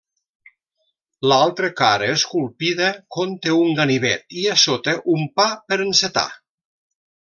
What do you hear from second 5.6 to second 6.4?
per encetar.